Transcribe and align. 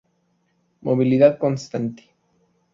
Movilidad 0.81 1.37
constante. 1.37 2.09